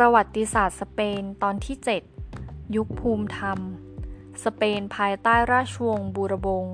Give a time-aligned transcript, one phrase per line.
[0.00, 1.76] ประวัติศาสตร์สเปนตอนที่
[2.26, 3.58] 7 ยุคภูมิธรรม
[4.44, 6.64] สเปนภายใต้ราชวงศ์บูรบง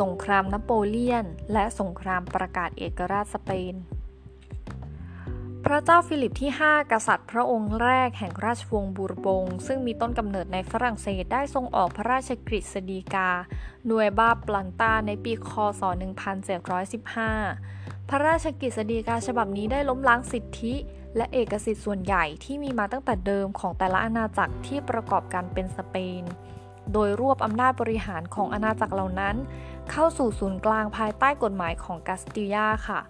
[0.00, 3.74] สงครามนโปเลียน และสงครามประกาศเอกราชสเปน
[5.64, 13.30] พระเจ้าฟิลิปที่ 5 กษัตริย์พระองค์แรกแห่งราชวงศ์บูรบง ซึ่งมีต้นกำเนิดในฝรั่งเศสได้ทรงออกพระราชกฤษฎีกา
[13.86, 15.82] Nueva Planta ในปีคศ
[16.68, 17.77] 1715
[18.10, 20.74] พระราชกฤษฎีกาฉบับนี้ได้ล้มล้างสิทธิ
[21.16, 26.22] และเอกสิทธิ์ส่วนใหญ่ที่มีมาตั้งแต่เดิมของแต่ละอาณาจักรที่ประกอบกันเป็นสเปน
[26.92, 29.36] โดยรวบอำนาจบริหารของอาณาจักรเหล่านั้น
[29.90, 33.00] เข้าสู่ศูนย์กลางภายใต้กฎหมายของกาสติยาค่ะ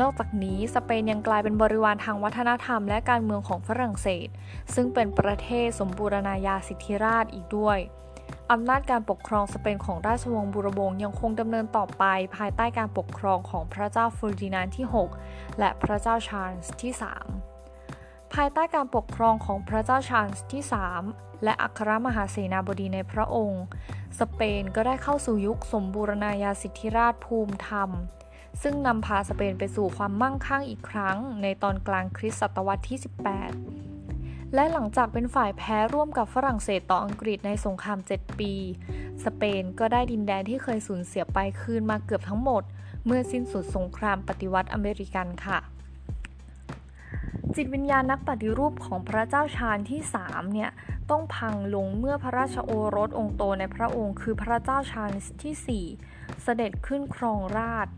[0.00, 4.28] นอกจากนี้สเปนยังกลายเป็นบริวารทางวัฒนธรรมและการเมืองของฝรั่งเศส
[4.74, 7.78] ซึ่งเป็นประเทศสมบูรณาญาสิทธิราชอีกด้วย
[8.54, 12.04] อำนาจการปกครองสเปนของราชวงศ์บูรบงยังคงดำเนินต่อไป
[12.36, 14.86] ภายใต้การปกครองของพระเจ้าเฟอร์ดินานด์ที่
[15.22, 16.92] 6 และพระเจ้าชาร์ลส์ที่
[17.62, 20.62] 3 ภายใต้การปกครองของพระเจ้าชาร์ลส์ที่
[21.02, 23.64] 3 และอัครมหาเสนาบดีในพระองค์
[24.20, 27.90] สเปนก็ได้เข้าสู่ยุคสมบูรณาญาสิทธิราชย์ภูมิธรรม
[28.62, 33.89] ซึ่งนำพาสเปนไปสู่ความมั่งคั่งอีกครั้งในตอนกลางคริสตศตวรรษที่ 18
[34.54, 38.52] และหลังจากเป็นฝ่ายแพ้ร่วมกับฝรั่งเศสต่ออังกฤษในสงคราม 7 ปี
[39.24, 42.62] สเปนก็ได้ดินแดนที่เคยสูญเสียไปคืนมาเกือบทั้งหมด
[43.06, 45.58] เมื่อสิ้นสุดสงครามปฏิวัติอเมริกันค่ะ
[47.54, 50.70] จิตวิญญาณนักปฏิรูปของพระเจ้าชาร์ลส์ที่3เนี่ย
[51.10, 55.10] ต้องพังลงเมื่อพระราชโอรสองค์โตในพระองค์คือพระเจ้าชาร์ลส์
[55.42, 57.88] ที่ 4 เสด็จขึ้นครองราชย์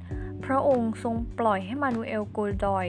[0.44, 2.86] พระองค์ทรงปล่อยให้มานูเอลโกดอย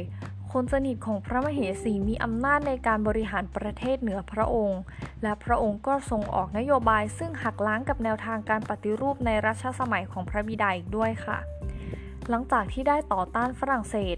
[0.53, 4.81] คนสนิทของพระมเหสีมีอำนาจในการบริหารประเทศเหนือพระองค์
[5.23, 11.37] และพระองค์ก็ทรงออกนโยบายซึ่งหักล้างกับแนวทางการปฏิรูปในรัชสมัยของพระบิดาอีกด้วยค่ะ
[12.29, 14.17] หลังจากที่ได้ต่อต้านฝรั่งเศส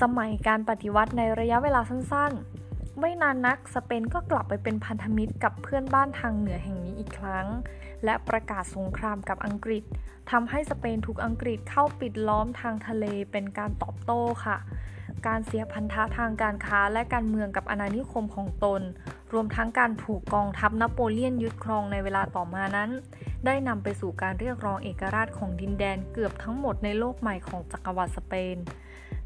[0.00, 7.46] สมัยการปฏิวัติในระยะเวลาสั้นๆ ไม่นานนักสเปนก็กลับไปเป็นพันธมิตรกับเพื่อนบ้านทางเหนือแห่งนี้อีกครั้ง
[8.04, 9.82] และประกาศสงครามกับอังกฤษ
[10.30, 14.58] ทำให้สเปนถูกอังกฤษเข้าปิดล้อมทางทะเลเป็นการตอบโต้ค่ะ
[15.26, 18.82] การเสียพันธะทางการค้าและการเมืองกับอาณานิคมของตน
[19.32, 22.90] รวมทั้งการถูกกองทัพนโปเลียนยึดครองในเวลาต่อมานั้น
[23.46, 28.56] ได้นำไปสู่การเรียกร้องเอกราชของดินแดนเกือบทั้งหมดในโลกใหม่ของจักรวรรดิสเปน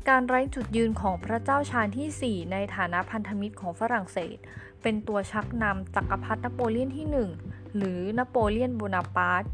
[0.08, 4.36] การไร้จุดยืนของพระเจ้าชาญที่ 4 ในฐานะพันธมิตรของฝรั่งเศส
[4.82, 7.06] เป็นตัวชักนำจักรพรรดินโปเลียนที่
[7.42, 9.44] 1 หรือนโปเลียนโบนาปาร์ต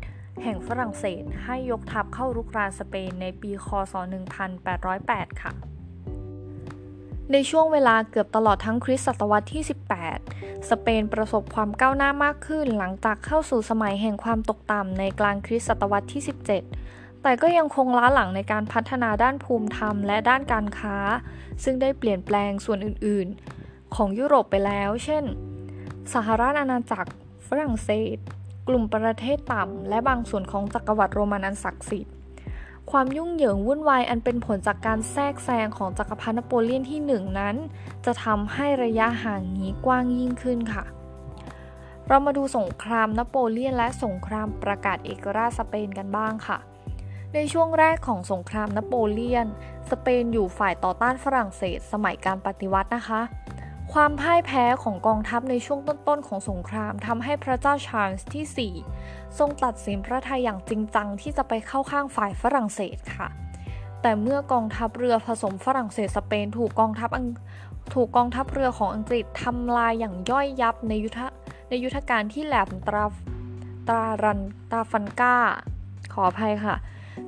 [0.43, 3.95] แห่งฝรั่งเศสให้ยกทัพเข้ารุกรานสเปนในปี คศ
[4.69, 5.53] 1808 ค่ะ
[7.33, 9.63] ในช่วงเวลาเกือบตลอดทั้งคริสตศตวรรษที่
[10.15, 16.23] 18 สเปนประสบความก้าวหน้ามากขึ้นหลังจากเข้าสู่สมัยแห่งความตกต่ำในกลางคริสตศตวรรษที่
[16.73, 20.97] 17 แต่ก็ยังคงล้าหลังในการพัฒนาด้านภูมิธรรมและด้านการค้า
[21.65, 25.25] ซึ่งได้เปลี่ยนแปลงส่วนอื่นๆ ของยุโรปไปแล้ว เช่น
[26.15, 27.11] สหรัฐอาณาจักร
[27.49, 28.17] ฝรั่งเศส
[28.69, 32.18] กลุ่มประเทศต่ำ และบางส่วนของจักรวรรดิโรมันอันศักดิ์สิทธิ์
[32.91, 37.57] ความยุ่งเหยิงวุ่นวายอันเป็นผลจากการแทรกแซงของจักรพรรดินโปเลียนที่หนึ่งนั้น
[38.05, 40.85] จะทำให้ระยะห่างนี้กว้างยิ่งขึ้นค่ะ
[42.09, 46.59] เรามาดูสงครามนโปเลียนและสงครามประกาศเอกราชสเปนกันบ้างค่ะ
[47.35, 49.47] ในช่วงแรกของสงครามนโปเลียน
[49.91, 53.21] สเปนอยู่ฝ่ายต่อต้านฝรั่งเศสสมัยการปฏิวัตินะคะ
[53.93, 63.29] ความพ่ายแพ้ของกองทัพในช่วงต้นๆของสงครามทำให้พระเจ้าชาร์ลส์ที่ 4 ทรงตัดสินพระทัยอย่างจริงจังที่จะไปเข้าข้างฝ่ายฝรั่งเศสค่ะ
[64.03, 67.11] แต่เมื่อกองทัพเรือผสมฝรั่งเศสสเปน ถูกกองทัพ
[67.95, 71.21] ถูกกองทัพเรือของอังกฤษทำลายอย่างย่อยยับในยุทธ
[71.69, 73.05] ในยุทธการที่แหลมตรา
[73.89, 75.37] ตรารันตาฟันก้า
[76.13, 76.77] ขออภัยค่ะ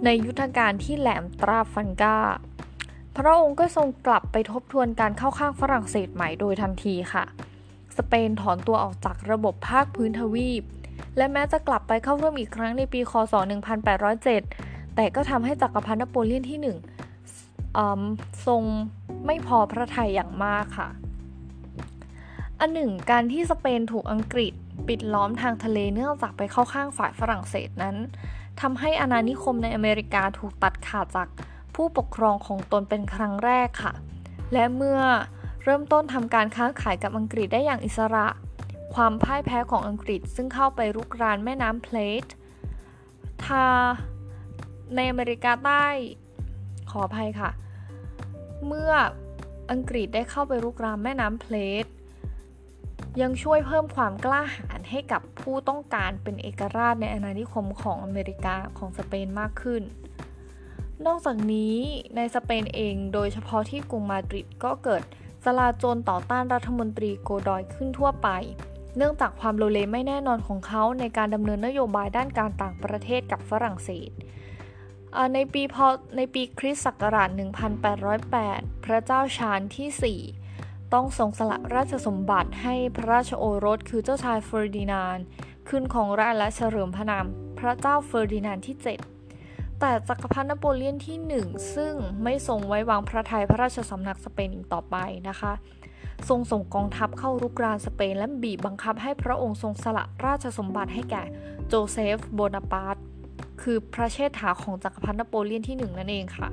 [0.04, 2.16] ในยุทธการที่แหลมตราฟันกา
[3.16, 7.24] พระองค์ก็ทรงกลับไปทบทวนการเข้าข้างฝรั่งเศสใหม่โดยทันทีค่ะ
[7.96, 10.62] สเปนถอนตัวออกจากระบบภาคพื้นทวีป
[11.16, 13.34] และแม้จะกลับไปเข้าร่วมอีกครั้งในปี คศ
[14.14, 16.58] 1807 แต่ก็ทำให้จักรพรรดินโปเลียนที่
[17.74, 18.62] 1 ทรง
[19.26, 20.88] ไม่พอพระทัยอย่างมากค่ะ
[22.60, 24.52] อันหนึ่ง การที่สเปนถูกอังกฤษ
[24.88, 27.96] ปิดล้อมทางทะเลเนื่องจากไปเข้าข้างฝ่ายฝรั่งเศสนั้น
[28.60, 31.28] ทำให้อาณานิคมในอเมริกาถูกตัดขาดจาก
[31.74, 33.92] ผู้ปกครองของตนเป็นครั้งแรกค่ะ
[34.52, 35.00] และเมื่อ
[35.64, 38.26] เริ่มต้นทำการค้าขายกับอังกฤษได้อย่างอิสระ
[38.94, 42.24] ความพ่ายแพ้ของอังกฤษซึ่งเข้าไปรุกรานแม่น้ำเพลท
[43.44, 43.66] ทา
[44.94, 45.86] ในอเมริกาใต้
[46.90, 47.50] ขออภัยค่ะ
[48.66, 48.92] เมื่อ
[49.70, 51.86] อังกฤษได้เข้าไปรุกรานแม่น้ำเพลท
[53.20, 59.82] ยังช่วยเพิ่มความกล้าหาญให้กับผู้ต้องการเป็นเอกราชในอาณานิคมของอเมริกาของสเปนมากขึ้น
[61.06, 61.76] นอกจากนี้
[62.16, 65.02] ในสเปนเองโดยเฉพาะที่กรุงมาดริดก็เกิด
[65.44, 68.28] จลาโจรต่อต้านรัฐมนตรีโกดอยขึ้นทั่วไป
[68.96, 74.10] เนื่องจากความโลเลไม่แน่นอนของเขาในการดำเนินนโยบายด้านการต่างประเทศกับฝรั่งเศส
[75.34, 75.86] ในปีพอ
[76.16, 77.28] ในปีคริสต์ศักราช
[78.06, 80.20] 1808 พระเจ้าชาร์ลส์ที่
[80.52, 85.24] 4 ต้องทรงสละราชสมบัติให้พระราชโอรสคือเจ้าชายเฟอร์ดินานด์
[85.68, 87.26] ขึ้นครองราชย์และเฉลิมพระนาม
[87.58, 89.19] พระเจ้าเฟอร์ดินานด์ที่ 7
[89.80, 94.96] แต่จักรพรรดินโปเลียนที่ 1 ซึ่งไม่ทรงไว้วางพระทัยพระราชสำนักสเปนอีกต่อไป
[95.28, 95.52] นะคะ
[96.28, 101.22] ทรงส่งกองทัพเข้ารุกรานสเปนและบีบบังคับให้พระองค์ทรงสละราชสมบัติให้แก่
[101.68, 102.96] โจเซฟโบนาปาร์ต
[103.62, 106.48] คือพระเชษฐาของจักรพรรดินโปเลียนที่ 1 นั่นเองค่ะ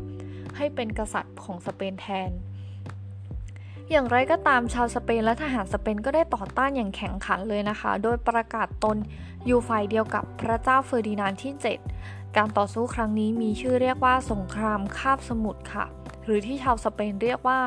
[0.58, 2.32] ให้เป็นกษัตริย์ของสเปนแทน
[3.92, 8.98] อย่างไรก็ตามชาวสเปนและทหารสเปนก็ได้ต่อต้านอย่างแข็งขันเลยนะคะ โดยประกาศตน
[9.46, 15.86] อยู่ฝ่ายเดียวกับพระเจ้าเฟอร์ดินานด์ที่ 7 การต่อสู้ครั้งนี้มีชื่อเรียกว่าสงครามคาบสมุทรค่ะ
[16.24, 17.60] หรือที่ชาวสเปนเรียกว่า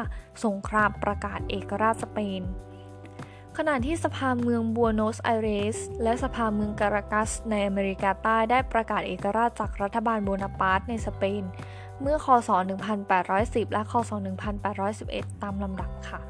[0.45, 2.43] สงครามประกาศเอกราชสเปน
[3.57, 11.43] ขณะที่สภาเมืองบัวโนสไอเรส และสภาเมืองการากัสในอเมริกาใต้ได้ประกาศเอกราชจากรัฐบาลโบนาปาร์ตในสเปน
[12.01, 12.51] เมื่อคศ
[13.11, 14.11] 1810 และคศ
[14.77, 16.21] 1811 ตามลำดับค่ะ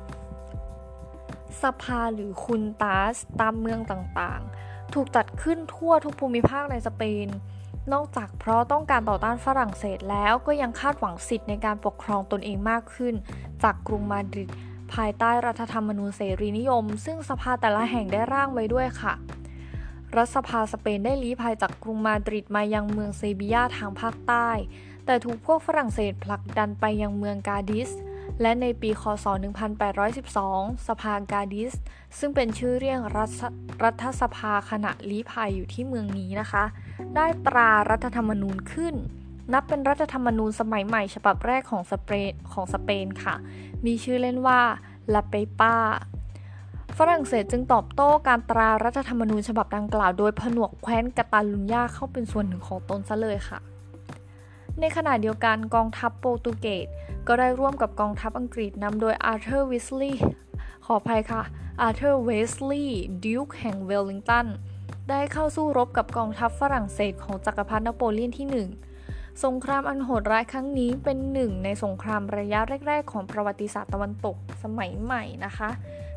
[1.63, 7.29] สภาหรือคุนตาสตามเมืองต่างๆ ถูกจัดขึ้นทั่วทุกภูมิภาคในสเปน
[7.93, 13.15] นอกจากเพราะต้องการต่อต้านฝรั่งเศสแล้วก็ยังคาดหวังสิทธิ์ในการปกครองตนเองมากขึ้น
[13.63, 14.49] จากกรุงมาดริด
[14.95, 19.15] ภายใต้รัฐธรรมนูญเสรีนิยม ซึ่งสภาแต่ละแห่งได้ร่างไว้ด้วยค่ะ
[20.17, 24.49] รัฐสภาสเปนได้ลี้ภัยจากกรุงมาดริดมายังเมืองเซบียาทางภาคใต้
[25.07, 27.91] แต่ถูกพวกฝรั่งเศสผลักดันไปยังเมืองกาดิส
[28.43, 29.27] และในปีคศ
[30.07, 31.73] 1812 สภากาดิส
[32.19, 33.01] ซึ่งเป็นชื่อเรียก
[33.85, 36.65] รัฐสภาขณะลี้ภัยอยู่ที่เมืองนี้นะคะ
[37.17, 38.95] ได้ตรารัฐธรรมนูญขึ้น
[39.53, 43.35] นับเป็นรัฐธรรมนูญสมัยใหม่ฉบับแรกของสเปนของสเปนค่ะ
[43.87, 44.61] มีชื่อเล่นว่า
[45.15, 45.75] ลาเปปา
[46.99, 53.59] ฝรั่งเศสจึงตอบโต้การตรารัฐธรรมนูญฉบับดังกล่าวโดยผนวกแคว้นกาตาลุญญาเข้าเป็นส่วนหนึ่งของตนซะเลยค่ะ
[54.81, 56.87] ในขณะเดียวกันกองทัพโปรตุเกส
[57.29, 60.25] ก็ได้ร่วมกับกองทัพอังกฤษนำโดยอาร์เธอร์วิสลีย์
[60.85, 61.43] ขออภัยค่ะ
[61.81, 64.47] อาร์เธอร์เวสลีย์ดยุกแห่งเวลลิงตัน
[65.11, 68.67] ได้เข้าสู้รบกับกองทัพฝรั่งเศสของจักรพรรดินโปเลียนที่
[69.01, 75.71] 1 สงครามอันโหดร้ายครั้งนี้เป็นหนึ่งในสงครามระยะแรก ๆ ของประวัติศาสตร์ตะวันตกสมัยใหม่นะคะ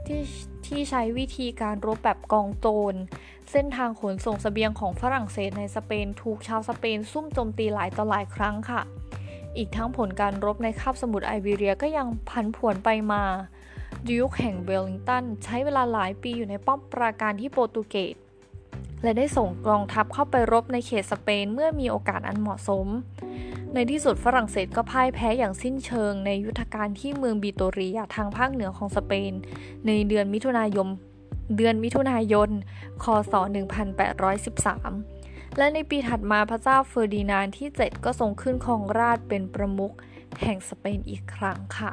[0.05, 0.21] ที่
[0.67, 2.93] ที่ใช้วิธีการรบแบบกองโจร
[3.51, 8.81] เส้นทางขนส่งเสบียงของฝรั่งเศสในสเปนถูกชาวสเปนซุ่มโจมตีหลายต่อหลายครั้งค่ะ
[9.57, 13.23] อีกทั้งผลการรบในคาบสมุทรไอเบเรียก็ยังผันผวนไปมา
[14.07, 18.15] ดยุกแห่งเวลลิงตันใช้เวลาหลายปีอยู่ในป้อมปราการที่โปรตุเกส
[19.03, 22.87] และได้ส่งกองทัพเข้าไปรบในเขตสเปนเมื่อมีโอกาสอันเหมาะสม
[23.73, 29.31] ในที่สุดฝรั่งเศสก็พ่ายแพ้อย่างสิ้นเชิงในยุทธการที่เมืองบิโตเรียทางภาคเหนือของสเปน
[29.87, 30.87] ในเดือนมิถุนายน
[31.57, 32.49] เดือนมิถุนายน
[33.03, 33.33] คศ
[34.23, 35.12] 1813
[35.57, 39.93] และในปีถัดมาพระเจ้าเฟอร์ดินานด์ที่ 7 ก็ทรงขึ้นครองราชย์เป็นประมุข
[40.41, 41.91] แห่งสเปนอีกครั้งค่ะ